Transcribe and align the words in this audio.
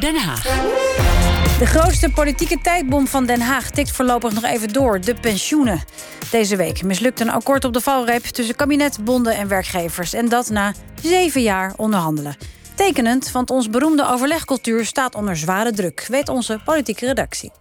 Den 0.00 0.16
Haag. 0.16 0.42
De 1.58 1.66
grootste 1.66 2.10
politieke 2.10 2.58
tijdbom 2.62 3.06
van 3.06 3.26
Den 3.26 3.40
Haag 3.40 3.70
tikt 3.70 3.90
voorlopig 3.90 4.32
nog 4.32 4.44
even 4.44 4.72
door. 4.72 5.00
De 5.00 5.14
pensioenen. 5.14 5.82
Deze 6.30 6.56
week 6.56 6.82
mislukt 6.82 7.20
een 7.20 7.30
akkoord 7.30 7.64
op 7.64 7.72
de 7.72 7.80
valreep 7.80 8.24
tussen 8.24 8.54
kabinet, 8.54 9.04
bonden 9.04 9.36
en 9.36 9.48
werkgevers. 9.48 10.12
En 10.12 10.28
dat 10.28 10.50
na 10.50 10.72
zeven 11.02 11.42
jaar 11.42 11.72
onderhandelen. 11.76 12.36
Tekenend, 12.74 13.30
want 13.30 13.50
ons 13.50 13.70
beroemde 13.70 14.08
overlegcultuur 14.08 14.84
staat 14.84 15.14
onder 15.14 15.36
zware 15.36 15.72
druk, 15.72 16.06
weet 16.08 16.28
onze 16.28 16.60
politieke 16.64 17.06
redactie. 17.06 17.52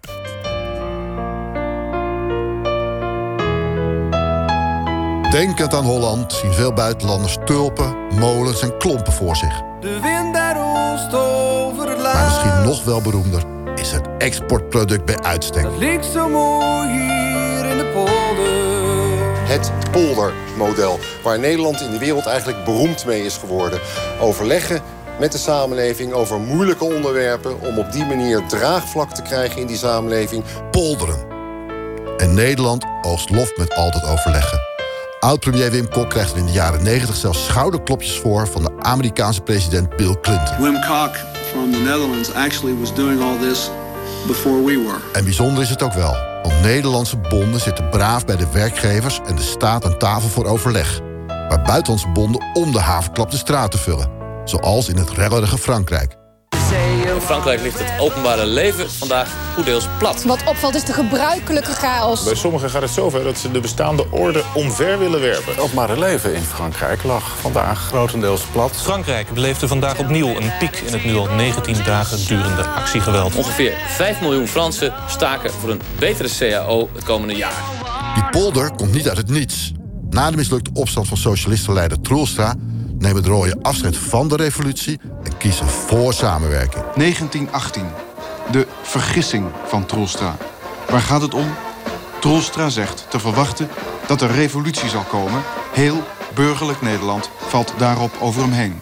Denkend 5.32 5.74
aan 5.74 5.86
Holland 5.86 6.34
zien 6.34 6.54
veel 6.54 6.74
buitenlanders 6.74 7.38
tulpen, 7.46 7.96
molens 8.20 8.62
en 8.62 8.78
klompen 8.78 9.14
voor 9.14 9.36
zich. 9.36 9.62
De 9.82 10.00
nog 12.74 12.84
wel 12.84 13.02
beroemder 13.02 13.44
is 13.76 13.92
het 13.92 14.08
exportproduct 14.18 15.06
bij 15.06 15.20
uitstek. 15.20 15.64
Het 15.64 15.78
ligt 15.78 16.06
zo 16.06 16.30
mooi 16.30 16.90
hier 16.90 17.66
in 17.66 17.78
de 17.78 17.90
polder. 17.94 19.48
Het 19.48 19.72
poldermodel, 19.92 21.00
waar 21.24 21.40
Nederland 21.40 21.82
in 21.82 21.92
de 21.92 21.98
wereld 21.98 22.26
eigenlijk 22.26 22.64
beroemd 22.64 23.06
mee 23.06 23.26
is 23.26 23.38
geworden. 23.38 23.80
Overleggen 24.20 24.82
met 25.20 25.32
de 25.32 25.38
samenleving 25.38 26.14
over 26.14 26.40
moeilijke 26.40 26.84
onderwerpen... 26.84 27.62
om 27.62 27.78
op 27.78 27.92
die 27.92 28.06
manier 28.06 28.46
draagvlak 28.48 29.16
te 29.16 29.22
krijgen 29.22 29.62
in 29.62 29.68
die 29.68 29.78
samenleving. 29.78 30.44
Polderen. 30.72 31.26
En 32.18 32.34
Nederland 32.34 32.86
oogst 33.02 33.30
lof 33.30 33.58
met 33.58 33.74
altijd 33.74 34.06
overleggen. 34.06 34.60
Oud-premier 35.20 35.72
Wim 35.72 35.90
Kok 35.90 36.10
krijgt 36.10 36.32
er 36.32 36.38
in 36.38 36.46
de 36.46 36.52
jaren 36.52 36.84
90 36.84 37.16
zelfs 37.16 37.46
schouderklopjes 37.46 38.20
voor 38.20 38.48
van 38.48 38.64
de 38.64 38.72
Amerikaanse 38.80 39.42
president 39.42 39.96
Bill 39.96 40.16
Clinton. 40.22 40.62
Wim 40.62 40.82
Kok 40.82 41.33
from 41.54 41.72
the 41.72 41.80
Netherlands 41.80 42.30
was 42.80 42.94
doing 42.94 43.22
all 43.22 43.38
this 43.38 43.70
before 44.28 44.64
we. 44.64 45.02
En 45.14 45.24
bijzonder 45.24 45.64
is 45.64 45.70
het 45.70 45.82
ook 45.82 45.94
wel, 45.94 46.16
want 46.44 46.62
Nederlandse 46.62 47.18
bonden 47.18 47.60
zitten 47.60 47.90
braaf 47.90 48.26
bij 48.26 48.36
de 48.36 48.52
werkgevers 48.52 49.20
en 49.26 49.36
de 49.36 49.42
staat 49.42 49.86
aan 49.86 49.98
tafel 49.98 50.30
voor 50.30 50.46
overleg. 50.46 51.00
Waar 51.28 51.62
buitenlandse 51.62 52.10
bonden 52.10 52.46
om 52.54 52.72
de 52.72 52.80
havenklap 52.80 53.32
de 53.32 53.38
straat 53.38 53.72
te 53.72 53.78
vullen, 53.78 54.10
zoals 54.44 54.90
in 54.90 54.98
het 54.98 55.10
rellerige 55.10 55.58
Frankrijk. 55.58 56.22
In 57.14 57.22
Frankrijk 57.22 57.62
ligt 57.62 57.80
het 57.80 58.00
openbare 58.00 58.46
leven 58.46 58.92
vandaag 58.92 59.36
goeddeels 59.56 59.88
plat. 59.98 60.24
Wat 60.24 60.44
opvalt 60.46 60.76
is 60.76 60.84
de 60.84 60.94
gebruikelijke 60.94 61.72
chaos. 61.72 62.24
Bij 62.24 62.36
sommigen 62.36 62.70
gaat 62.70 62.82
het 62.82 62.92
zover 62.92 63.24
dat 63.24 63.38
ze 63.38 63.52
de 63.52 63.60
bestaande 63.60 64.06
orde 64.12 64.44
omver 64.54 65.00
willen 65.00 65.22
werpen. 65.22 65.52
Het 65.52 65.60
openbare 65.60 66.00
leven 66.00 66.36
in 66.36 66.42
Frankrijk 66.42 67.04
lag 67.04 67.40
vandaag 67.40 67.80
grotendeels 67.80 68.42
plat. 68.52 68.72
Frankrijk 68.72 69.34
beleefde 69.34 69.68
vandaag 69.68 70.00
opnieuw 70.00 70.28
een 70.28 70.52
piek 70.60 70.76
in 70.76 70.94
het 70.94 71.06
nu 71.06 71.16
al 71.16 71.28
19 71.36 71.76
dagen 71.86 72.28
durende 72.28 72.64
actiegeweld. 72.64 73.36
Ongeveer 73.36 73.74
5 73.88 74.22
miljoen 74.22 74.48
Fransen 74.48 74.94
staken 75.08 75.52
voor 75.52 75.70
een 75.70 75.82
betere 76.00 76.30
CAO 76.38 76.90
het 76.94 77.04
komende 77.04 77.36
jaar. 77.36 77.64
Die 78.14 78.42
polder 78.42 78.72
komt 78.72 78.94
niet 78.94 79.08
uit 79.08 79.18
het 79.18 79.30
niets. 79.30 79.72
Na 80.10 80.32
de 80.32 80.38
mislukte 80.38 80.70
opstand 80.74 81.08
van 81.08 81.18
socialistenleider 81.18 82.02
Troelstra 82.02 82.56
nemen 83.04 83.24
de 83.24 83.30
rooien 83.30 83.62
afscheid 83.62 83.98
van 83.98 84.28
de 84.28 84.36
revolutie 84.36 85.00
en 85.24 85.38
kiezen 85.38 85.68
voor 85.68 86.14
samenwerking. 86.14 86.84
1918. 86.96 87.86
De 88.52 88.68
vergissing 88.82 89.48
van 89.66 89.86
Troelstra. 89.86 90.38
Waar 90.90 91.02
gaat 91.02 91.22
het 91.22 91.34
om? 91.34 91.54
Troelstra 92.20 92.70
zegt 92.70 93.06
te 93.10 93.20
verwachten 93.20 93.70
dat 94.08 94.22
er 94.22 94.32
revolutie 94.32 94.90
zal 94.90 95.04
komen. 95.04 95.42
Heel 95.74 96.04
burgerlijk 96.34 96.82
Nederland 96.82 97.30
valt 97.48 97.74
daarop 97.78 98.12
over 98.20 98.42
hem 98.42 98.52
heen. 98.52 98.82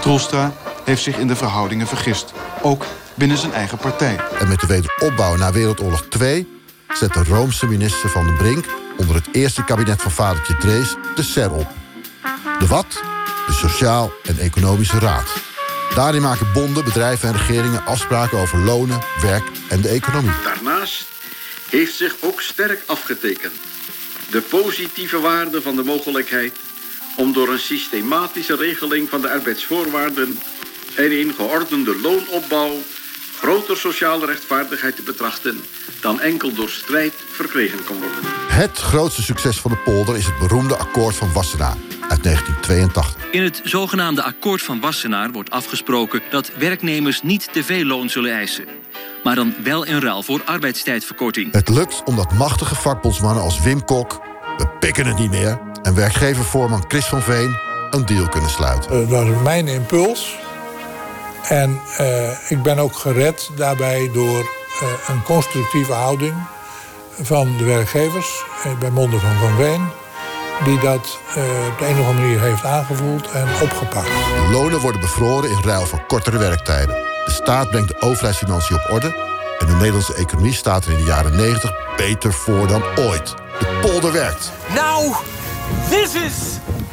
Troelstra 0.00 0.52
heeft 0.84 1.02
zich 1.02 1.18
in 1.18 1.26
de 1.26 1.36
verhoudingen 1.36 1.86
vergist. 1.86 2.32
Ook 2.62 2.84
binnen 3.14 3.38
zijn 3.38 3.52
eigen 3.52 3.78
partij. 3.78 4.16
En 4.38 4.48
met 4.48 4.60
de 4.60 4.66
wederopbouw 4.66 5.36
na 5.36 5.52
Wereldoorlog 5.52 6.06
2 6.08 6.48
zet 6.88 7.12
de 7.12 7.24
Roomse 7.24 7.66
minister 7.66 8.08
Van 8.08 8.24
den 8.24 8.36
Brink 8.36 8.64
onder 8.96 9.14
het 9.14 9.28
eerste 9.32 9.64
kabinet 9.64 10.02
van 10.02 10.10
vadertje 10.10 10.56
Drees 10.56 10.96
de 11.14 11.22
SER 11.22 11.52
op. 11.52 11.68
De 12.58 12.66
wat? 12.66 13.15
De 13.46 13.52
Sociaal 13.52 14.12
en 14.22 14.38
Economische 14.38 14.98
Raad. 14.98 15.28
Daarin 15.94 16.22
maken 16.22 16.52
bonden, 16.52 16.84
bedrijven 16.84 17.28
en 17.28 17.36
regeringen 17.36 17.86
afspraken 17.86 18.38
over 18.38 18.58
lonen, 18.58 19.00
werk 19.22 19.44
en 19.68 19.80
de 19.80 19.88
economie. 19.88 20.42
Daarnaast 20.44 21.04
heeft 21.70 21.94
zich 21.94 22.16
ook 22.20 22.40
sterk 22.40 22.82
afgetekend 22.86 23.54
de 24.30 24.40
positieve 24.40 25.20
waarde 25.20 25.62
van 25.62 25.76
de 25.76 25.84
mogelijkheid 25.84 26.52
om 27.16 27.32
door 27.32 27.48
een 27.48 27.58
systematische 27.58 28.56
regeling 28.56 29.08
van 29.08 29.20
de 29.20 29.30
arbeidsvoorwaarden 29.30 30.38
en 30.96 31.18
in 31.18 31.34
geordende 31.34 32.00
loonopbouw 32.00 32.82
groter 33.36 33.76
sociale 33.76 34.26
rechtvaardigheid 34.26 34.96
te 34.96 35.02
betrachten 35.02 35.60
dan 36.00 36.20
enkel 36.20 36.52
door 36.52 36.68
strijd 36.68 37.14
verkregen 37.30 37.84
kon 37.84 37.98
worden. 37.98 38.20
Het 38.48 38.78
grootste 38.78 39.22
succes 39.22 39.60
van 39.60 39.70
de 39.70 39.76
polder 39.76 40.16
is 40.16 40.26
het 40.26 40.38
beroemde 40.38 40.76
akkoord 40.76 41.14
van 41.16 41.32
Wassenaar 41.32 41.76
uit 42.08 42.22
1982. 42.22 43.30
In 43.30 43.42
het 43.42 43.60
zogenaamde 43.64 44.22
akkoord 44.22 44.62
van 44.62 44.80
Wassenaar 44.80 45.30
wordt 45.32 45.50
afgesproken 45.50 46.22
dat 46.30 46.50
werknemers 46.58 47.22
niet 47.22 47.48
te 47.52 47.64
veel 47.64 47.84
loon 47.84 48.08
zullen 48.08 48.32
eisen. 48.32 48.64
Maar 49.24 49.34
dan 49.34 49.54
wel 49.62 49.84
in 49.84 50.00
ruil 50.00 50.22
voor 50.22 50.42
arbeidstijdverkorting. 50.44 51.52
Het 51.52 51.68
lukt 51.68 52.02
omdat 52.04 52.32
machtige 52.32 52.74
vakbondsmannen 52.74 53.42
als 53.42 53.60
Wim 53.60 53.84
Kok, 53.84 54.20
we 54.56 54.68
pikken 54.68 55.06
het 55.06 55.18
niet 55.18 55.30
meer, 55.30 55.60
en 55.82 55.94
werkgevervoorman 55.94 56.84
Chris 56.88 57.04
van 57.04 57.22
Veen 57.22 57.58
een 57.90 58.06
deal 58.06 58.28
kunnen 58.28 58.50
sluiten. 58.50 58.90
Dat 58.90 59.08
was 59.08 59.42
mijn 59.42 59.68
impuls. 59.68 60.36
En 61.48 61.80
uh, 62.00 62.50
ik 62.50 62.62
ben 62.62 62.78
ook 62.78 62.96
gered 62.96 63.50
daarbij 63.56 64.10
door 64.12 64.38
uh, 64.38 64.88
een 65.08 65.22
constructieve 65.22 65.92
houding 65.92 66.34
van 67.20 67.56
de 67.56 67.64
werkgevers 67.64 68.44
uh, 68.66 68.78
bij 68.78 68.90
monden 68.90 69.20
van 69.20 69.36
Van 69.40 69.56
Veen 69.56 69.88
die 70.64 70.78
dat 70.78 71.18
uh, 71.28 71.44
op 71.68 71.78
de 71.78 71.86
een 71.86 71.98
of 71.98 72.06
andere 72.06 72.12
manier 72.12 72.40
heeft 72.40 72.64
aangevoeld 72.64 73.30
en 73.30 73.48
opgepakt. 73.62 74.06
De 74.06 74.48
lonen 74.52 74.80
worden 74.80 75.00
bevroren 75.00 75.50
in 75.50 75.62
ruil 75.62 75.86
voor 75.86 76.04
kortere 76.06 76.38
werktijden. 76.38 76.94
De 77.24 77.30
staat 77.30 77.70
brengt 77.70 77.88
de 77.88 78.00
overheidsfinanciën 78.00 78.76
op 78.76 78.90
orde... 78.90 79.14
en 79.58 79.66
de 79.66 79.72
Nederlandse 79.72 80.14
economie 80.14 80.54
staat 80.54 80.84
er 80.84 80.90
in 80.90 80.98
de 80.98 81.04
jaren 81.04 81.36
90 81.36 81.72
beter 81.96 82.32
voor 82.32 82.66
dan 82.66 82.82
ooit. 82.98 83.34
De 83.58 83.78
polder 83.80 84.12
werkt. 84.12 84.52
Now, 84.74 85.14
this 85.88 86.14
is 86.14 86.32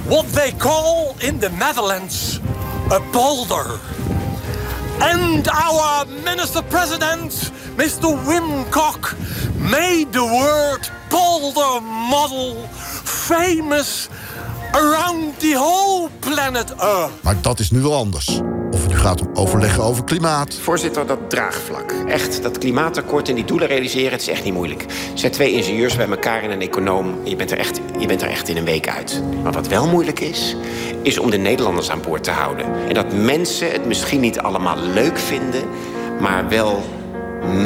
what 0.04 0.34
they 0.34 0.54
call 0.58 1.14
in 1.18 1.40
the 1.40 1.50
Netherlands 1.50 2.40
a 2.92 3.00
polder. 3.12 3.80
And 5.02 5.48
our 5.48 6.06
minister-president, 6.06 7.32
Mr. 7.78 8.16
Wim 8.26 8.70
Kok, 8.72 9.16
made 9.60 10.12
the 10.12 10.24
word 10.24 10.90
polder 11.10 11.82
model 11.82 12.68
famous 13.04 14.10
around 14.74 15.40
the 15.40 15.54
whole 15.54 16.10
planet 16.20 16.72
Earth. 16.72 17.24
Maar 17.24 17.42
dat 17.42 17.60
is 17.60 17.72
nu 17.72 17.82
wel 17.82 17.96
anders. 17.96 18.42
Gaat 19.04 19.22
om 19.22 19.30
overleggen 19.34 19.84
over 19.84 20.04
klimaat. 20.04 20.56
Voorzitter, 20.56 21.08
dat 21.08 21.30
draagvlak. 21.30 21.92
Echt, 22.08 22.44
dat 22.44 22.58
klimaatakkoord 22.58 23.30
en 23.30 23.36
die 23.36 23.46
doelen 23.46 23.68
realiseren, 23.68 24.12
het 24.12 24.22
is 24.22 24.28
echt 24.28 24.44
niet 24.44 24.54
moeilijk. 24.54 24.86
Zet 25.14 25.34
twee 25.34 25.52
ingenieurs 25.52 25.96
bij 25.96 26.10
elkaar 26.10 26.44
en 26.44 26.52
een 26.52 26.62
econoom... 26.62 27.16
je 27.24 27.36
bent, 27.36 27.52
er 27.52 27.58
echt, 27.58 27.80
je 28.00 28.08
bent 28.08 28.22
er 28.22 28.30
echt 28.30 28.48
in 28.48 28.58
een 28.58 28.66
week 28.66 28.88
uit. 28.88 29.24
Maar 29.44 29.52
wat 29.52 29.68
wel 29.68 29.88
moeilijk 29.88 30.20
is, 30.20 30.56
is 31.02 31.18
om 31.18 31.30
de 31.30 31.38
Nederlanders 31.38 31.90
aan 31.90 32.02
boord 32.02 32.24
te 32.24 32.32
houden. 32.32 32.88
En 32.88 32.94
dat 32.94 33.14
mensen 33.14 33.72
het 33.72 33.86
misschien 33.86 34.20
niet 34.20 34.40
allemaal 34.40 34.78
leuk 34.78 35.18
vinden... 35.18 35.64
maar 36.20 36.50
wel 36.50 36.84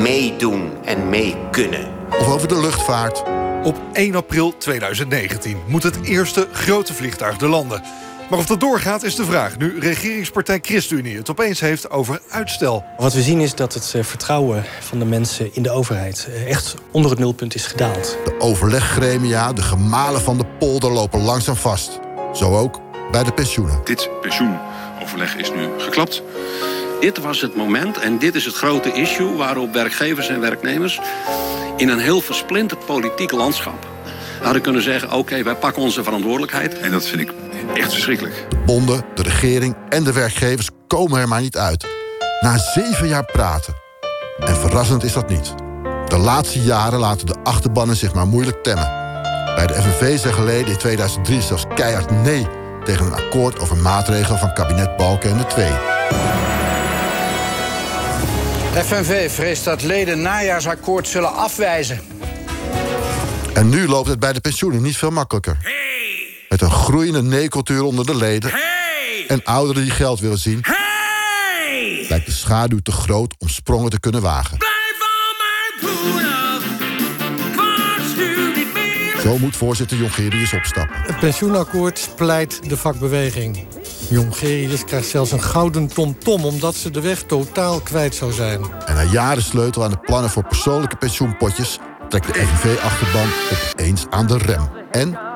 meedoen 0.01 0.71
en 0.83 1.09
mee 1.09 1.35
kunnen. 1.51 1.87
Of 2.19 2.27
over 2.27 2.47
de 2.47 2.59
luchtvaart. 2.59 3.23
Op 3.63 3.81
1 3.93 4.15
april 4.15 4.57
2019 4.57 5.57
moet 5.67 5.83
het 5.83 6.03
eerste 6.03 6.47
grote 6.51 6.93
vliegtuig 6.93 7.37
de 7.37 7.47
landen. 7.47 7.81
Maar 8.29 8.39
of 8.39 8.45
dat 8.45 8.59
doorgaat 8.59 9.03
is 9.03 9.15
de 9.15 9.25
vraag. 9.25 9.57
Nu 9.57 9.79
regeringspartij 9.79 10.59
ChristenUnie 10.61 11.17
het 11.17 11.29
opeens 11.29 11.59
heeft 11.59 11.89
over 11.89 12.21
uitstel. 12.29 12.85
Wat 12.97 13.13
we 13.13 13.21
zien 13.21 13.39
is 13.39 13.55
dat 13.55 13.73
het 13.73 13.95
vertrouwen 14.01 14.63
van 14.79 14.99
de 14.99 15.05
mensen 15.05 15.49
in 15.55 15.63
de 15.63 15.69
overheid... 15.69 16.29
echt 16.47 16.75
onder 16.91 17.11
het 17.11 17.19
nulpunt 17.19 17.55
is 17.55 17.65
gedaald. 17.65 18.17
De 18.25 18.39
overleggremia, 18.39 19.53
de 19.53 19.61
gemalen 19.61 20.21
van 20.21 20.37
de 20.37 20.45
polder 20.59 20.91
lopen 20.91 21.21
langzaam 21.21 21.55
vast. 21.55 21.99
Zo 22.33 22.57
ook 22.57 22.81
bij 23.11 23.23
de 23.23 23.31
pensioenen. 23.31 23.81
Dit 23.83 24.09
pensioenoverleg 24.21 25.35
is 25.35 25.51
nu 25.51 25.67
geklapt. 25.77 26.21
Dit 26.99 27.17
was 27.17 27.41
het 27.41 27.55
moment 27.55 27.97
en 27.99 28.17
dit 28.17 28.35
is 28.35 28.45
het 28.45 28.55
grote 28.55 28.91
issue... 28.91 29.35
waarop 29.35 29.73
werkgevers 29.73 30.29
en 30.29 30.39
werknemers 30.39 30.99
in 31.77 31.89
een 31.89 31.99
heel 31.99 32.21
versplinterd 32.21 32.85
politiek 32.85 33.31
landschap 33.31 33.87
hadden 34.41 34.61
kunnen 34.61 34.81
zeggen... 34.81 35.11
oké, 35.11 35.43
wij 35.43 35.55
pakken 35.55 35.81
onze 35.81 36.03
verantwoordelijkheid. 36.03 36.79
En 36.79 36.91
dat 36.91 37.05
vind 37.05 37.21
ik 37.21 37.31
echt 37.73 37.91
verschrikkelijk. 37.91 38.45
De 38.49 38.57
bonden, 38.65 39.05
de 39.13 39.23
regering 39.23 39.75
en 39.89 40.03
de 40.03 40.13
werkgevers 40.13 40.69
komen 40.87 41.19
er 41.19 41.27
maar 41.27 41.41
niet 41.41 41.57
uit. 41.57 41.85
Na 42.41 42.57
zeven 42.57 43.07
jaar 43.07 43.25
praten. 43.25 43.73
En 44.39 44.55
verrassend 44.55 45.03
is 45.03 45.13
dat 45.13 45.29
niet. 45.29 45.53
De 46.07 46.17
laatste 46.17 46.61
jaren 46.61 46.99
laten 46.99 47.25
de 47.25 47.35
achterbannen 47.43 47.95
zich 47.95 48.13
maar 48.13 48.27
moeilijk 48.27 48.63
temmen. 48.63 48.91
Bij 49.55 49.67
de 49.67 49.73
FNV 49.73 50.19
zeggen 50.19 50.45
leden 50.45 50.71
in 50.71 50.77
2003 50.77 51.41
zelfs 51.41 51.65
keihard 51.75 52.11
nee... 52.11 52.47
tegen 52.83 53.05
een 53.05 53.13
akkoord 53.13 53.59
over 53.59 53.77
maatregelen 53.77 54.39
van 54.39 54.53
kabinet 54.53 54.97
Balken 54.97 55.29
en 55.29 55.37
de 55.37 55.45
Twee. 55.45 55.71
FNV 58.83 59.31
vreest 59.31 59.63
dat 59.63 59.83
leden 59.83 60.21
najaarsakkoord 60.21 61.07
zullen 61.07 61.33
afwijzen. 61.33 61.99
En 63.53 63.69
nu 63.69 63.87
loopt 63.87 64.07
het 64.07 64.19
bij 64.19 64.33
de 64.33 64.39
pensioenen 64.39 64.81
niet 64.81 64.97
veel 64.97 65.11
makkelijker. 65.11 65.57
Met 66.49 66.61
een 66.61 66.71
groeiende 66.71 67.21
nee-cultuur 67.21 67.83
onder 67.83 68.05
de 68.05 68.15
leden... 68.15 68.51
en 69.27 69.43
ouderen 69.43 69.81
die 69.81 69.91
geld 69.91 70.19
willen 70.19 70.37
zien... 70.37 70.63
lijkt 72.09 72.25
de 72.25 72.31
schaduw 72.31 72.79
te 72.79 72.91
groot 72.91 73.35
om 73.37 73.49
sprongen 73.49 73.89
te 73.89 73.99
kunnen 73.99 74.21
wagen. 74.21 74.57
Zo 79.21 79.37
moet 79.37 79.55
voorzitter 79.55 79.97
Jongerius 79.97 80.53
opstappen. 80.53 80.95
Het 81.01 81.19
pensioenakkoord 81.19 81.99
splijt 81.99 82.69
de 82.69 82.77
vakbeweging. 82.77 83.65
Jongerius 84.09 84.85
krijgt 84.85 85.07
zelfs 85.07 85.31
een 85.31 85.41
gouden 85.41 85.87
tomtom... 85.87 86.45
omdat 86.45 86.75
ze 86.75 86.89
de 86.91 87.01
weg 87.01 87.21
totaal 87.23 87.79
kwijt 87.79 88.15
zou 88.15 88.31
zijn. 88.31 88.61
En 88.85 88.95
na 88.95 89.03
jaren 89.03 89.43
sleutel 89.43 89.83
aan 89.83 89.91
de 89.91 89.99
plannen 89.99 90.29
voor 90.29 90.43
persoonlijke 90.47 90.95
pensioenpotjes... 90.95 91.79
trekt 92.09 92.33
de 92.33 92.33
FNV-achterban 92.33 93.27
opeens 93.71 94.05
aan 94.09 94.27
de 94.27 94.37
rem. 94.37 94.69
En 94.91 95.26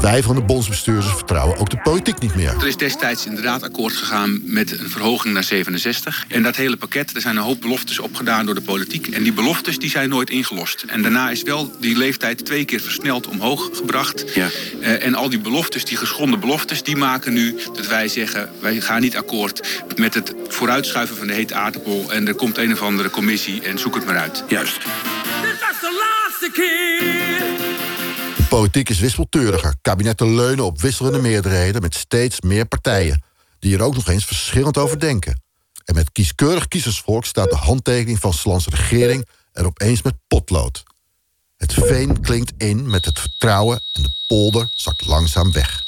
wij 0.00 0.22
van 0.22 0.34
de 0.34 0.42
bondsbestuurders 0.42 1.14
vertrouwen 1.14 1.58
ook 1.58 1.70
de 1.70 1.76
politiek 1.76 2.18
niet 2.18 2.34
meer. 2.34 2.54
Er 2.60 2.66
is 2.66 2.76
destijds 2.76 3.26
inderdaad 3.26 3.62
akkoord 3.62 3.92
gegaan 3.92 4.40
met 4.44 4.80
een 4.80 4.90
verhoging 4.90 5.34
naar 5.34 5.44
67. 5.44 6.24
En 6.28 6.42
dat 6.42 6.56
hele 6.56 6.76
pakket, 6.76 7.14
er 7.14 7.20
zijn 7.20 7.36
een 7.36 7.42
hoop 7.42 7.60
beloftes 7.60 7.98
opgedaan 7.98 8.46
door 8.46 8.54
de 8.54 8.60
politiek. 8.60 9.06
En 9.06 9.22
die 9.22 9.32
beloftes 9.32 9.78
die 9.78 9.90
zijn 9.90 10.08
nooit 10.08 10.30
ingelost. 10.30 10.84
En 10.86 11.02
daarna 11.02 11.30
is 11.30 11.42
wel 11.42 11.72
die 11.80 11.96
leeftijd 11.96 12.44
twee 12.44 12.64
keer 12.64 12.80
versneld 12.80 13.26
omhoog 13.26 13.70
gebracht. 13.72 14.34
Ja. 14.34 14.48
Uh, 14.80 15.04
en 15.04 15.14
al 15.14 15.28
die 15.28 15.40
beloftes, 15.40 15.84
die 15.84 15.96
geschonden 15.96 16.40
beloftes, 16.40 16.82
die 16.82 16.96
maken 16.96 17.32
nu 17.32 17.56
dat 17.74 17.86
wij 17.86 18.08
zeggen... 18.08 18.50
wij 18.60 18.80
gaan 18.80 19.00
niet 19.00 19.16
akkoord 19.16 19.82
met 19.96 20.14
het 20.14 20.34
vooruitschuiven 20.48 21.16
van 21.16 21.26
de 21.26 21.32
hete 21.32 21.54
aardappel... 21.54 22.12
en 22.12 22.28
er 22.28 22.34
komt 22.34 22.58
een 22.58 22.72
of 22.72 22.82
andere 22.82 23.10
commissie 23.10 23.62
en 23.62 23.78
zoek 23.78 23.94
het 23.94 24.06
maar 24.06 24.18
uit. 24.18 24.44
Juist. 24.48 24.78
Dit 25.42 25.52
is 25.52 25.80
de 25.80 26.04
laatste 26.04 26.50
keer 26.52 27.69
politiek 28.50 28.88
is 28.88 28.98
wispelturiger. 28.98 29.74
Kabinetten 29.80 30.34
leunen 30.34 30.64
op 30.64 30.80
wisselende 30.80 31.18
meerderheden 31.18 31.82
met 31.82 31.94
steeds 31.94 32.40
meer 32.40 32.66
partijen, 32.66 33.22
die 33.58 33.76
er 33.76 33.82
ook 33.82 33.94
nog 33.94 34.08
eens 34.08 34.24
verschillend 34.24 34.78
over 34.78 35.00
denken. 35.00 35.42
En 35.84 35.94
met 35.94 36.12
kieskeurig 36.12 36.68
kiezersvolk 36.68 37.24
staat 37.24 37.50
de 37.50 37.56
handtekening 37.56 38.18
van 38.18 38.32
Slans 38.32 38.66
regering 38.66 39.26
er 39.52 39.66
opeens 39.66 40.02
met 40.02 40.14
potlood. 40.28 40.82
Het 41.56 41.72
veen 41.72 42.20
klinkt 42.20 42.52
in 42.56 42.90
met 42.90 43.04
het 43.04 43.18
vertrouwen 43.18 43.82
en 43.92 44.02
de 44.02 44.24
polder 44.26 44.70
zakt 44.74 45.06
langzaam 45.06 45.52
weg. 45.52 45.82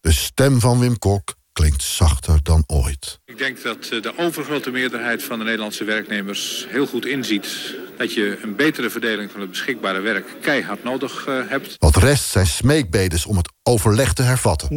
De 0.00 0.12
stem 0.12 0.60
van 0.60 0.78
Wim 0.78 0.98
Kok 0.98 1.34
klinkt 1.58 1.82
zachter 1.82 2.40
dan 2.42 2.64
ooit. 2.66 3.20
Ik 3.24 3.38
denk 3.38 3.62
dat 3.62 3.88
eh, 3.88 4.02
de 4.02 4.18
overgrote 4.18 4.70
meerderheid 4.70 5.22
van 5.22 5.38
de 5.38 5.44
Nederlandse 5.44 5.84
werknemers 5.84 6.66
heel 6.68 6.86
goed 6.86 7.06
inziet 7.06 7.74
dat 7.96 8.14
je 8.14 8.38
een 8.42 8.56
betere 8.56 8.90
verdeling 8.90 9.30
van 9.30 9.40
het 9.40 9.50
beschikbare 9.50 10.00
werk 10.00 10.26
keihard 10.40 10.84
nodig 10.84 11.26
uh, 11.26 11.40
hebt. 11.48 11.74
Wat 11.78 11.96
rest 11.96 12.24
zijn 12.24 12.46
smeekbedes 12.46 13.26
om 13.26 13.36
het 13.36 13.48
overleg 13.62 14.12
te 14.12 14.22
hervatten. 14.22 14.76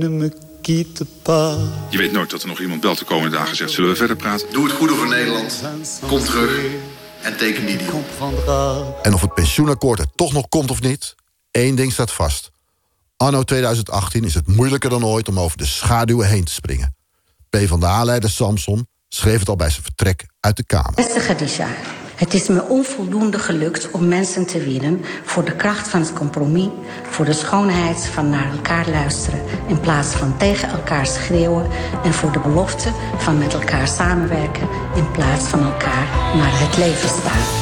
Je 1.89 1.97
weet 1.97 2.11
nooit 2.11 2.29
dat 2.29 2.41
er 2.41 2.47
nog 2.47 2.59
iemand 2.59 2.81
belt 2.81 2.99
de 2.99 3.05
komende 3.05 3.37
dagen 3.37 3.55
zegt... 3.55 3.71
zullen 3.71 3.89
we 3.89 3.95
verder 3.95 4.15
praten? 4.15 4.47
Doe 4.51 4.63
het 4.63 4.73
goede 4.73 4.93
voor 4.93 5.07
Nederland. 5.07 5.63
Kom 6.07 6.19
terug 6.19 6.59
en 7.21 7.37
teken 7.37 7.65
die 7.65 7.77
deal. 7.77 8.99
En 9.01 9.13
of 9.13 9.21
het 9.21 9.33
pensioenakkoord 9.33 9.99
er 9.99 10.11
toch 10.15 10.33
nog 10.33 10.49
komt 10.49 10.71
of 10.71 10.81
niet... 10.81 11.15
één 11.51 11.75
ding 11.75 11.91
staat 11.91 12.11
vast. 12.11 12.51
Anno 13.21 13.43
2018 13.43 14.23
is 14.23 14.33
het 14.33 14.47
moeilijker 14.47 14.89
dan 14.89 15.05
ooit 15.05 15.29
om 15.29 15.39
over 15.39 15.57
de 15.57 15.65
schaduwen 15.65 16.27
heen 16.27 16.43
te 16.43 16.53
springen. 16.53 16.95
PvdA-leider 17.49 18.29
Samson 18.29 18.87
schreef 19.09 19.39
het 19.39 19.49
al 19.49 19.55
bij 19.55 19.69
zijn 19.69 19.83
vertrek 19.83 20.25
uit 20.39 20.57
de 20.57 20.65
Kamer. 20.65 20.93
Het 22.15 22.33
is 22.33 22.47
me 22.47 22.63
onvoldoende 22.63 23.39
gelukt 23.39 23.91
om 23.91 24.07
mensen 24.07 24.45
te 24.45 24.63
winnen... 24.63 25.01
voor 25.23 25.45
de 25.45 25.55
kracht 25.55 25.87
van 25.87 25.99
het 25.99 26.13
compromis, 26.13 26.69
voor 27.09 27.25
de 27.25 27.33
schoonheid 27.33 28.05
van 28.05 28.29
naar 28.29 28.51
elkaar 28.51 28.89
luisteren... 28.89 29.41
in 29.67 29.79
plaats 29.79 30.09
van 30.09 30.37
tegen 30.37 30.69
elkaar 30.69 31.05
schreeuwen... 31.05 31.69
en 32.03 32.13
voor 32.13 32.31
de 32.31 32.39
belofte 32.39 32.91
van 33.17 33.37
met 33.37 33.53
elkaar 33.53 33.87
samenwerken... 33.87 34.67
in 34.95 35.11
plaats 35.11 35.47
van 35.47 35.63
elkaar 35.63 36.35
naar 36.35 36.59
het 36.59 36.77
leven 36.77 37.09
staan. 37.09 37.60